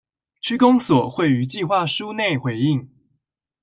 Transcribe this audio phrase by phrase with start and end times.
[0.41, 2.89] 區公所會於計畫書內回應